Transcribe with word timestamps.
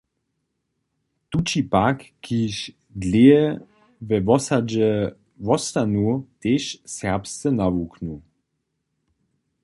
Tući 1.31 1.61
pak, 1.73 1.97
kiž 2.23 2.55
dlěje 3.01 3.43
we 4.07 4.17
wosadźe 4.27 4.89
wostanu, 5.45 6.07
tež 6.41 6.63
serbsce 6.95 7.47
nawuknu. 7.59 8.15